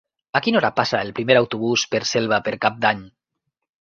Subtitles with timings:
[0.37, 3.05] A quina hora passa el primer autobús per Selva per Cap d'Any?